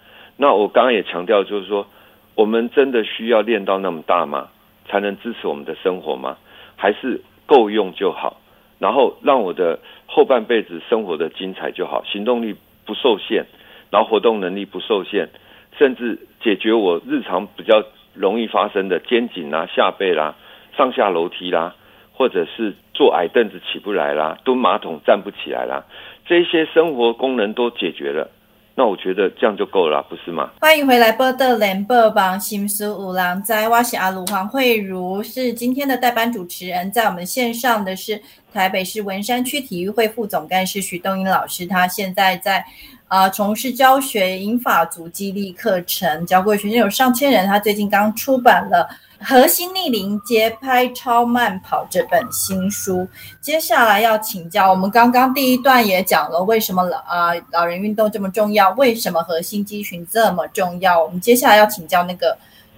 [0.43, 1.87] 那我刚刚也强调，就是说，
[2.35, 4.49] 我们真的需要练到那么大吗？
[4.89, 6.35] 才能支持我们的生活吗？
[6.75, 8.41] 还是够用就好？
[8.77, 13.45] 然后让我的后半辈子生活的精彩就好，行动力不受限，
[13.89, 15.29] 然后活动能力不受限，
[15.77, 17.81] 甚至解决我日常比较
[18.13, 20.35] 容易发生的肩颈啦、下背啦、
[20.75, 21.73] 上下楼梯啦，
[22.11, 25.85] 或者是坐矮凳子起不来啦、蹲马桶站不起来啦，
[26.25, 28.29] 这些生活功能都解决了。
[28.75, 30.49] 那我觉得这样就够了，不是吗？
[30.59, 36.91] 欢迎回来，波特联播榜新书五郎在，哇西阿鲁黄慧茹，是今天的代班主持人。
[36.91, 38.19] 在我们线上的是
[38.51, 42.65] 台北市文山区体育会副总干事徐东英老师，他现在在
[43.13, 47.45] 啊从事教学引法足激励课程，教过学生有上千人。
[47.45, 48.89] 他最近刚出版了。
[49.19, 53.07] 核心逆龄节拍超慢跑这本新书，
[53.39, 61.01] 接下来要请教我们刚刚第一段也讲了为什么老啊老人运动这么重要，为什么核心肌群这么重要？
[61.01, 62.35] 我们接下来要请教那个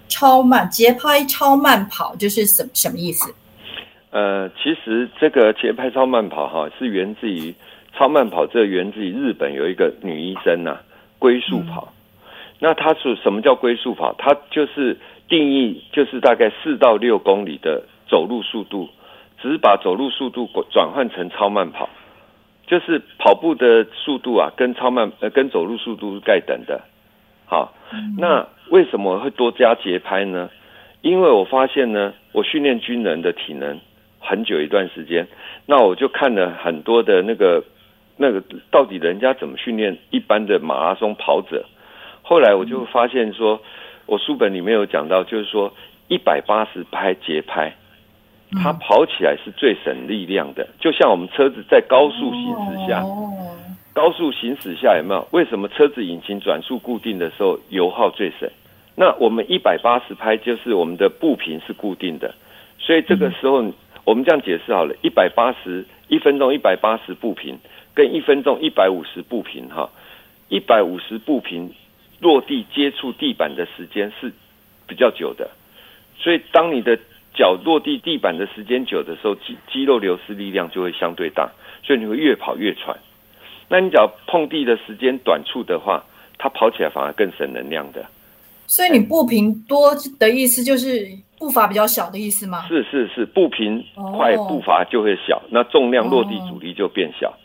[0.10, 3.34] 超慢节拍超慢跑就是什什么意思？
[4.12, 7.56] 呃，其实这个节拍超慢跑哈是源自于
[7.97, 10.79] 超慢跑，这源自于日本有一个女医生呐，
[11.17, 11.93] 龟速跑。
[12.60, 14.13] 那它是什么叫龟速跑？
[14.17, 18.89] 它就是定义就是大概四到六公里的走路速度，
[19.41, 21.89] 只是把走路速度转换成超慢跑，
[22.67, 26.81] 就是跑步的速度啊，跟超慢呃跟走路速度是盖等的。
[27.45, 27.73] 好，
[28.17, 30.49] 那为什么会多加节拍呢？
[31.01, 33.79] 因为我发现呢，我训练军人的体能
[34.19, 35.27] 很久一段时间，
[35.67, 37.63] 那我就看了很多的那个
[38.17, 41.65] 那个到底人家怎么训练一般的马拉松跑者。
[42.21, 43.62] 后来我就发现说，
[44.06, 45.73] 我书本里面有讲到，就是说
[46.08, 47.75] 一百八十拍节拍，
[48.63, 50.67] 它跑起来是最省力量的。
[50.80, 53.04] 就像我们车子在高速行驶下，
[53.93, 55.28] 高速行驶下有没有？
[55.32, 58.49] 为什么车子引擎转速固定的时候油耗最省？
[58.95, 62.34] 那我们一百八十拍就是我们的步频是固定的，
[62.80, 63.63] 所以这个时候
[64.04, 67.58] 我们这样解释好了，一百八十一分钟一百八十步频
[67.95, 69.89] 跟一分钟一百五十步频哈，
[70.49, 71.73] 一百五十步频。
[72.21, 74.31] 落地接触地板的时间是
[74.88, 75.49] 比较久的，
[76.17, 76.97] 所以当你的
[77.36, 81.51] 脚落地地板的时间久的时候，肌肌肉流失力量就会相对大，
[81.84, 82.97] 所以你会越跑越喘。
[83.67, 86.03] 那你脚碰地的时间短促的话，
[86.38, 88.03] 它跑起来反而更省能量的。
[88.65, 91.05] 所以你步频多的意思就是
[91.38, 92.65] 步伐比较小的意思吗？
[92.69, 93.84] 是是是，步频
[94.15, 97.29] 快，步伐就会小，那重量落地阻力就变小。
[97.29, 97.38] 哦，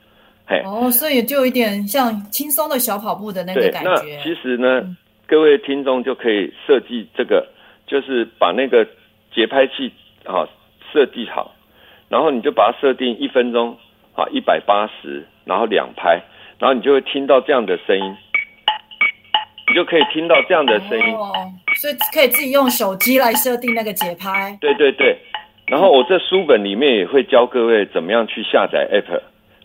[0.91, 3.91] 所以就有一点像轻松的小跑步的那个感觉。
[3.91, 4.97] 那其实呢，
[5.29, 7.47] 各位听众就可以设计这个，
[7.87, 8.85] 就是把那个
[9.33, 9.93] 节拍器
[10.25, 10.49] 啊
[10.93, 11.55] 设计好，
[12.09, 13.77] 然后你就把它设定一分钟
[14.15, 16.21] 啊一百八十，然后两拍，
[16.59, 18.17] 然后你就会听到这样的声音，
[19.69, 21.15] 你就可以听到这样的声音。
[21.15, 21.33] 哦，
[21.77, 24.59] 所以可以自己用手机来设定那个节拍。
[24.61, 25.17] 对对对，
[25.69, 29.21] 然后我这书本里面也会教各位怎么样去下载 App。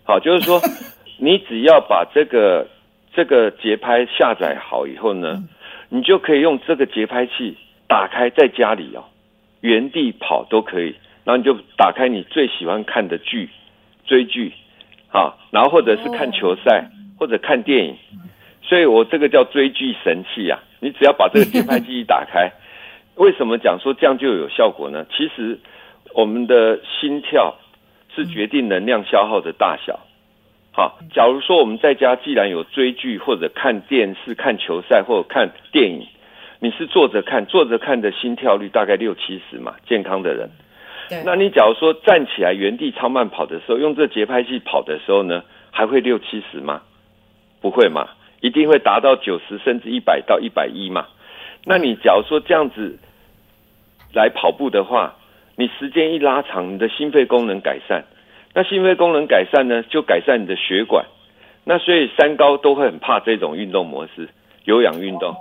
[0.06, 0.60] 好，就是说，
[1.18, 2.68] 你只要把这个
[3.12, 5.42] 这个节拍下载好以后呢，
[5.88, 7.56] 你就可以用这个节拍器
[7.88, 9.02] 打开，在家里哦，
[9.62, 10.94] 原地跑都可以。
[11.24, 13.50] 然后你就打开你最喜欢看的剧，
[14.04, 14.52] 追剧，
[15.10, 16.88] 啊，然后或者是看球赛，
[17.18, 17.96] 或者看电影。
[18.62, 20.60] 所以我这个叫追剧神器啊！
[20.78, 22.52] 你只要把这个节拍器一打开，
[23.16, 25.04] 为什么讲说这样就有效果呢？
[25.10, 25.58] 其实
[26.14, 27.56] 我们的心跳。
[28.16, 30.00] 是决定能量消耗的大小。
[30.72, 36.06] 好，假如说我们在家既然有追剧或者看电视、看球赛或者看电影，
[36.58, 40.50] 你是坐着看，坐着看的心跳率大概六七十嘛，健康的人。
[41.24, 46.82] 那你假如说站起来原地超慢跑的时候，用这节拍器跑的时候呢，还会六七十吗？
[47.60, 48.08] 不会嘛，
[48.40, 51.06] 一定会达到九十甚至一百到一百一嘛。
[51.64, 52.98] 那你假如说这样子
[54.12, 55.14] 来跑步的话，
[55.56, 58.04] 你时间一拉长，你的心肺功能改善，
[58.54, 61.06] 那心肺功能改善呢，就改善你的血管。
[61.64, 64.28] 那所以三高都会很怕这种运动模式，
[64.64, 65.34] 有氧运动。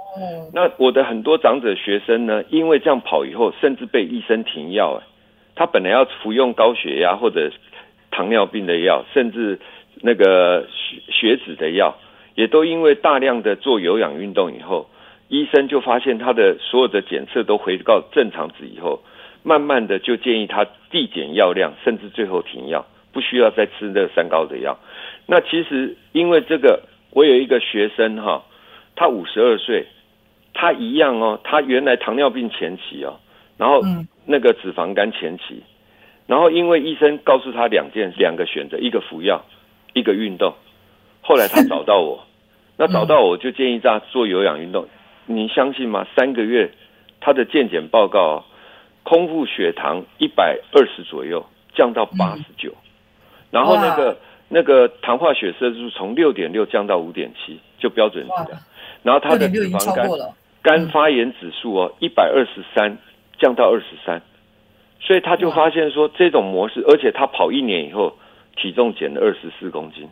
[0.54, 5.00] 那我的很多长者学生呢，因为这样跑以后，甚至被医生停药。
[5.00, 5.06] 哎，
[5.54, 7.52] 他本来要服用高血压或者
[8.10, 9.60] 糖尿病的药，甚至
[10.02, 11.96] 那个血血脂的药，
[12.36, 14.90] 也都因为大量的做有氧运动以后，
[15.28, 19.02] 医生就发现他的所有的检测都回到正常值以后。
[19.46, 24.78] 慢慢的就建议他递减药量，甚至最后停药，不需要再吃那三高的药。
[25.28, 26.82] 那其实因为这个，
[27.12, 28.44] 我有一个学生哈，
[28.96, 29.86] 他五十二岁，
[30.54, 33.20] 他他一样哦，他原来糖尿病前期哦，
[33.56, 35.62] 然后嗯那个脂肪肝前期，
[36.26, 39.46] 然后因为医生告诉他两件两个选择，一个服药，
[39.94, 40.56] 一个运动。
[41.22, 42.26] 后来他找到我，
[42.78, 44.88] 那找到我就建议他做有氧运动。
[45.28, 46.08] 你相信吗？
[46.16, 46.72] 三个月
[47.20, 48.44] 他的健检报告、哦，
[49.06, 51.46] 空腹血糖一百二十左右
[51.76, 52.74] 降到八十九，
[53.52, 54.18] 然后那个
[54.50, 58.44] 那个糖化血色素从六点六降到五点七，就标准值哇。
[58.46, 58.58] 的。
[59.04, 60.10] 然后他的脂肪肝
[60.64, 62.98] 肝发炎指数哦，一百二十三
[63.38, 64.20] 降到二十三，
[65.00, 68.18] 所以他就发现说这种模式，而且他跑一年以后，
[68.56, 70.10] 体重减了二十四公斤，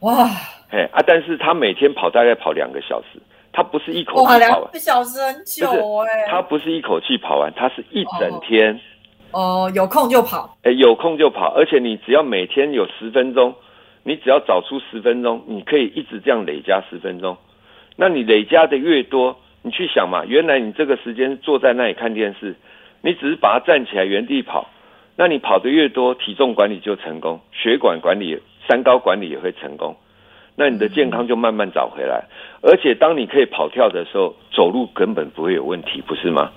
[0.00, 0.28] 哇。
[0.70, 3.18] 嘿啊，但是他每天跑大概跑两个小时，
[3.52, 4.38] 他不是一口，气跑完。
[4.38, 8.80] 两个，小时很久哎、他不是一口气跑完，他是一整天，
[9.32, 13.54] 哦，有空就跑，哎、有空就跑，而且你只要每天有十分钟，
[14.04, 17.36] 你只要找出十分钟，你可以一直这样累加十分钟。
[17.96, 22.54] 那你累加的越多，你去想嘛，原来你这个时间坐在那里看电视，
[23.02, 24.68] 你只是把它站起来原地跑，
[25.16, 29.96] 那你跑得越多，体重管理就成功，血管管理、三高管理也会成功，
[30.58, 32.24] 那你的健康就慢慢找回来。
[32.60, 36.50] 而且当你可以跑跳的时候，走路根本不会有问题，不是吗？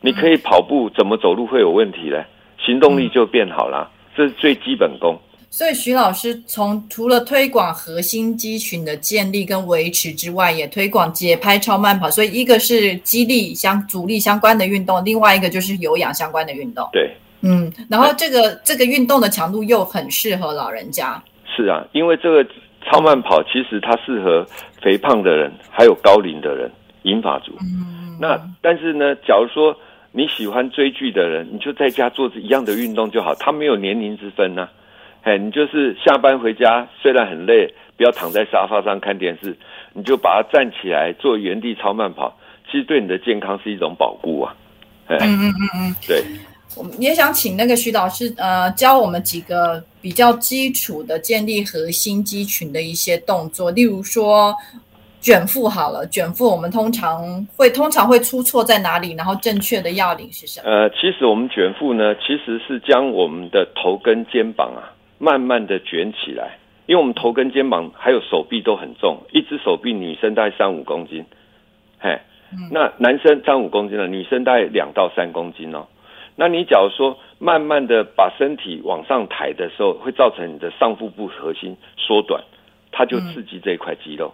[0.00, 2.24] 你可以跑步，怎么走路会有问题呢？
[2.58, 5.16] 行动力就变好啦，这是最基本功。
[5.48, 12.10] 所以徐老师从除了推广核心肌群的建立跟维持之外，也推广节拍超慢跑。
[12.10, 16.88] 所以一个是肌力相阻力相关的运动，另外一个就是有氧相关的运动。
[16.92, 17.10] 对，
[17.42, 21.20] 嗯，然后这个这个运动的强度又很适合老人家。
[21.44, 22.48] 是啊，因为这个
[22.82, 24.46] 超慢跑其实它适合
[24.80, 26.70] 肥胖的人，还有高龄的人、
[27.02, 27.52] 银发族。
[27.60, 29.76] 嗯，那但是呢，假如说
[30.12, 34.68] 你喜欢追剧的人，你就在家做一样的运动就好，它没有年龄之分呢、
[35.22, 39.56] 哎，你就是下班回家，虽然很累，不要躺在沙发上看电视，
[39.92, 42.36] 你就把它站起来做原地超慢跑，
[42.70, 44.54] 其实对你的健康是一种保护啊。
[45.06, 46.24] 哎，嗯嗯嗯嗯，对，
[46.76, 54.54] 我们也想请那个徐老师呃教我们几个比较基础的建立核心肌群的一些动作，例如说
[55.20, 60.70] 卷腹好了，卷腹我们通常会通常会出错在哪里，然后正确的要领是什么？
[60.70, 66.56] 呃，其实我们卷腹呢，其实是将我们的头跟肩膀啊，慢慢的卷起来，
[66.86, 71.24] 因为我们头跟肩膀还有手臂都很重，一只手臂女生大概三五公斤，
[71.98, 72.18] 嘿，
[72.70, 75.84] 那男生三五公斤了，女生大概两到三公斤哦。
[76.40, 82.42] 那你假如说慢慢的把身体往上抬的时候，会造成你的上腹部核心缩短，
[82.90, 84.32] 它就刺激这一块肌肉。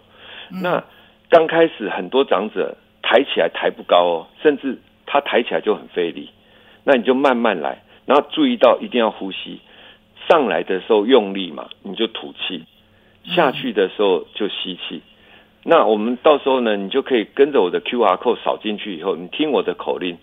[0.49, 0.81] 那
[1.29, 6.29] 刚开始很多长者抬起来抬不高哦，甚至他抬起来就很费力。
[6.85, 9.59] 那你就慢慢来，然后注意到一定要呼吸。
[10.29, 12.61] 上来的时候用力嘛，你就吐气；
[13.35, 15.01] 下去的时候就吸气。
[15.63, 20.17] 那我们到时候呢，你就可以跟着我的 Q R code 扫进去以后，你听我的口令，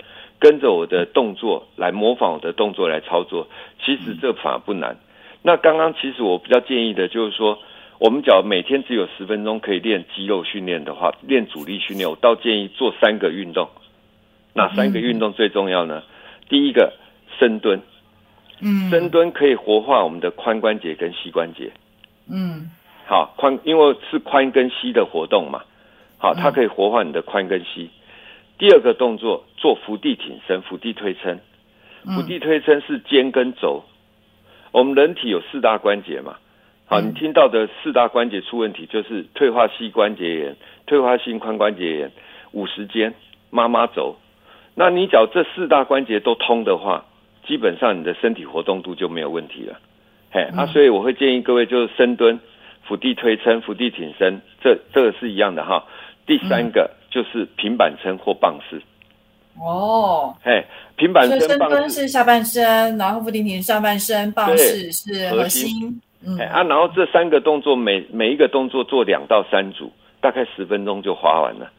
[0.45, 3.49] 跟着我的动作来模仿我的动作来操作。
[3.83, 4.99] 其实这反而不难。
[5.41, 7.59] 那刚刚其实我比较建议的就是说，
[7.99, 13.71] 我们只要每天只有十分钟可以练肌肉训练的话，练阻力训练，我倒建议做三个运动。
[14.53, 16.03] 哪三个运动最重要呢？
[16.51, 16.93] 第一个
[17.39, 17.81] 深蹲，
[18.61, 21.73] 嗯深蹲可以活化我们的髋关节跟膝关节。
[22.31, 22.69] 嗯
[23.07, 25.63] 好，髋因为是髋跟膝的活动嘛，
[26.19, 27.89] 好，它可以活化你的髋跟膝。
[28.59, 31.41] 第二个动作做伏地挺身、伏地推撑。
[32.05, 33.83] 伏地推撑是肩跟肘。
[34.73, 36.37] 我们人体有四大关节嘛，
[36.87, 42.13] 好，你听到的四大关节出问题就是退化膝关节炎、退化性髋关节炎、
[42.53, 43.15] 五十肩、
[43.51, 44.17] 妈妈肘。
[44.75, 47.07] 那你只要这四大关节都通的话，
[47.47, 49.79] 基本上你的身体活动度就没有问题了。
[50.31, 52.41] 嘿，啊，所以我会建议各位就是深蹲、
[52.83, 55.85] 伏地推撑、伏地挺身，这这个是一样的哈。
[56.27, 58.83] 第三个就是平板撑或棒式，
[59.57, 60.65] 哦，嘿，
[60.97, 66.01] 平板撑深撑、棒式，蹲是下半身，然后伏地挺上半身，棒式是核核心心。
[66.27, 71.71] 嗯哎啊，然后这三个动作每每一个动作做两到三组，大概十分钟就划完了。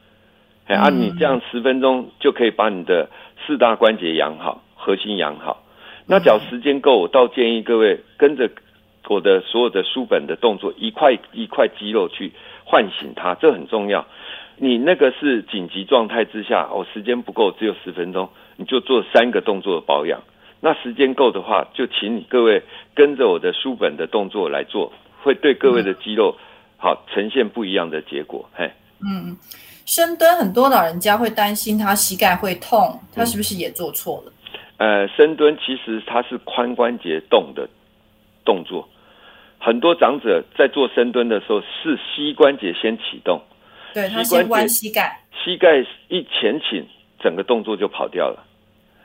[0.67, 3.09] 哎啊，嗯你这样十分钟就可以把你的
[3.45, 5.61] 四大关节养好，核心养好。
[6.05, 8.49] 那只要时间够，我倒建议各位跟着
[9.09, 12.31] 我的所有的书本的动作，一块一块肌肉去
[12.63, 14.05] 唤醒它，这很重要。
[14.57, 20.21] 你那个是紧急状态之下，哦，时间不够，只有十分钟，你就做三个动作的保养。
[20.61, 24.91] 那时间够的话，就请你各位跟着我的书本的动作来做，
[25.21, 26.35] 会对各位的肌肉
[26.77, 28.49] 好呈现不一样的结果。
[28.53, 28.71] 嘿，
[29.05, 29.35] 嗯，
[29.85, 34.31] 深蹲很多老人家会担心他膝盖会痛，他是不是也做错了？
[34.77, 37.69] 呃，深蹲其实它是髋关节动的
[38.43, 38.89] 动作，
[39.59, 43.41] 很多长者在做深蹲的时候是膝关节先启动，
[43.95, 45.17] 对他先弯膝盖。
[45.31, 45.79] 膝盖
[46.09, 46.85] 一前倾，
[47.23, 48.45] 整个动作就跑掉了。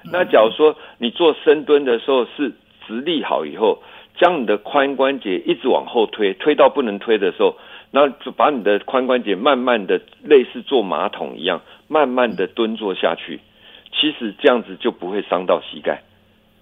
[0.03, 2.53] 那假如说你做深蹲的时候是
[2.87, 3.79] 直立好以后，
[4.19, 7.55] 将你的髋关节一直往后推，推到不能推的时候，
[7.93, 13.39] 那就把你的髋关节慢慢的类似坐马桶一样，慢慢的蹲坐下去。
[13.93, 16.03] 其实这样子就不会伤到膝盖。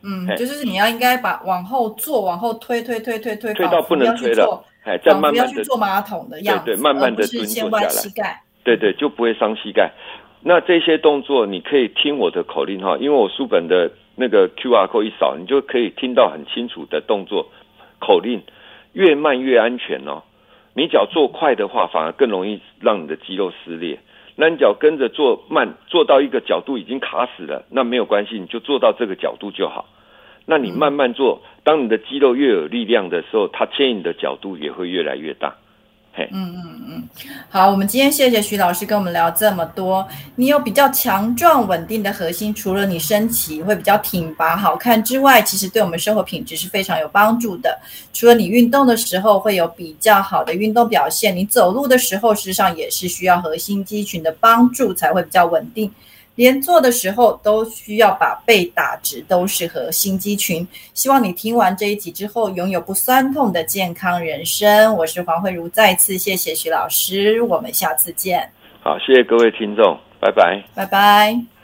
[0.02, 7.86] 嗯，就是你要应该把往后坐，往后推推推推推，推到不能推了，哎，再慢慢的坐马桶的样子，对对，慢慢的蹲坐下
[8.22, 9.90] 来，对对，就不会伤膝盖。
[10.40, 17.48] 那这些动作你可以听我的口令哈，因为我书本的那个 Q R code 一扫，你就可以听到很清楚的动作
[17.98, 18.42] 口令，
[18.94, 20.22] 越慢越安全哦。
[20.74, 23.98] 你脚做快的话，反而更容易让你的肌肉撕裂。
[24.36, 29.86] 那你脚跟着做慢，做到一个角度已经卡死了，那没有关系，你就做到这个角度就好。
[30.50, 35.54] 那你慢慢做，当你的肌肉越有力量的时候，它牵引的角度也会越来越大。
[36.14, 37.08] 嘿嗯嗯嗯，
[37.50, 40.08] 好，我们今天谢谢徐老师跟我们聊这么多。
[40.36, 47.78] 你有比较强壮稳定的核心，除了你身体会比较挺拔好看之外，其实对我们生活品质是非常有帮助的。
[48.14, 55.92] 除了你运动的时候会有比较好的运动表现，你走路的时候事实上也是需要核心肌群的帮助才会比较稳定。
[56.38, 60.64] 连坐的时候都需要把背打直，都适合心肌群。
[60.94, 64.94] 希望你听完这一集之后，拥有不酸痛的健康人生。
[64.96, 68.48] 我是黄慧茹，再次谢谢徐老师，我们下次见。
[68.80, 71.57] 好，谢谢各位听众，拜拜，拜拜。